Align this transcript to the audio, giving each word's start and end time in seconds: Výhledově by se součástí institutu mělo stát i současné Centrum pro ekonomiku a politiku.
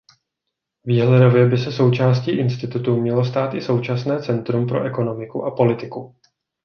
Výhledově 0.85 1.49
by 1.49 1.57
se 1.57 1.71
součástí 1.71 2.31
institutu 2.31 3.01
mělo 3.01 3.25
stát 3.25 3.53
i 3.53 3.61
současné 3.61 4.21
Centrum 4.23 4.67
pro 4.67 4.83
ekonomiku 4.85 5.43
a 5.43 5.51
politiku. 5.51 6.15